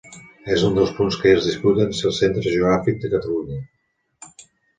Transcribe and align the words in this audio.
És 0.53 0.61
un 0.69 0.77
dels 0.77 0.93
punts 0.99 1.17
que 1.23 1.33
es 1.33 1.49
disputen 1.49 1.93
ser 1.99 2.07
el 2.11 2.15
centre 2.21 2.45
geogràfic 2.55 2.99
de 3.05 3.13
Catalunya. 3.13 3.61